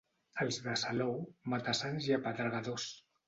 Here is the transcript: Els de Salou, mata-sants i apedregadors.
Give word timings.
Els 0.45 0.55
de 0.67 0.73
Salou, 0.83 1.19
mata-sants 1.55 2.09
i 2.09 2.17
apedregadors. 2.17 2.89